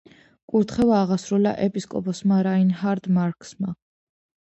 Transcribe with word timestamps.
კურთხევა 0.51 0.95
აღასრულა 0.99 1.51
ეპისკოპოსმა 1.65 2.39
რაინჰარდ 2.47 3.11
მარქსმა. 3.19 3.75